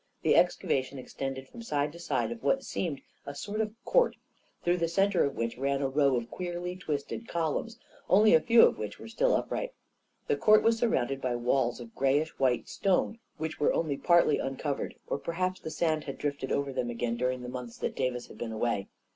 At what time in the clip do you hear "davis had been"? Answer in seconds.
17.95-18.51